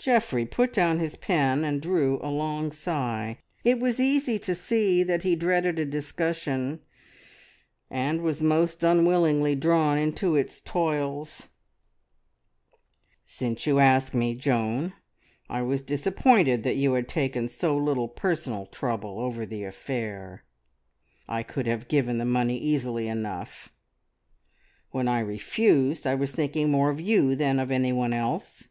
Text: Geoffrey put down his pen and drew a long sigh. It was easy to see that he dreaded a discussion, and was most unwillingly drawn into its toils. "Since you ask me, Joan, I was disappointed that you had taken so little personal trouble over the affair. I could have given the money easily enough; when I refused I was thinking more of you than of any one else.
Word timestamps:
Geoffrey 0.00 0.44
put 0.46 0.72
down 0.72 0.98
his 0.98 1.14
pen 1.14 1.62
and 1.62 1.80
drew 1.80 2.20
a 2.20 2.26
long 2.26 2.72
sigh. 2.72 3.38
It 3.62 3.78
was 3.78 4.00
easy 4.00 4.36
to 4.40 4.52
see 4.52 5.04
that 5.04 5.22
he 5.22 5.36
dreaded 5.36 5.78
a 5.78 5.84
discussion, 5.84 6.80
and 7.88 8.22
was 8.22 8.42
most 8.42 8.82
unwillingly 8.82 9.54
drawn 9.54 9.96
into 9.96 10.34
its 10.34 10.60
toils. 10.60 11.50
"Since 13.24 13.64
you 13.64 13.78
ask 13.78 14.12
me, 14.12 14.34
Joan, 14.34 14.92
I 15.48 15.62
was 15.62 15.82
disappointed 15.82 16.64
that 16.64 16.74
you 16.74 16.94
had 16.94 17.06
taken 17.08 17.46
so 17.46 17.76
little 17.76 18.08
personal 18.08 18.66
trouble 18.66 19.20
over 19.20 19.46
the 19.46 19.62
affair. 19.62 20.42
I 21.28 21.44
could 21.44 21.68
have 21.68 21.86
given 21.86 22.18
the 22.18 22.24
money 22.24 22.58
easily 22.58 23.06
enough; 23.06 23.72
when 24.90 25.06
I 25.06 25.20
refused 25.20 26.08
I 26.08 26.16
was 26.16 26.32
thinking 26.32 26.72
more 26.72 26.90
of 26.90 27.00
you 27.00 27.36
than 27.36 27.60
of 27.60 27.70
any 27.70 27.92
one 27.92 28.12
else. 28.12 28.66